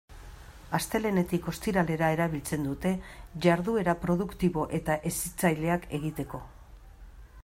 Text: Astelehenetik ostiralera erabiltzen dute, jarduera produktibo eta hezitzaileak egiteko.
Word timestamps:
Astelehenetik 0.77 1.49
ostiralera 1.51 2.09
erabiltzen 2.15 2.65
dute, 2.69 2.93
jarduera 3.47 3.95
produktibo 4.07 4.67
eta 4.79 4.97
hezitzaileak 5.11 5.89
egiteko. 5.99 6.45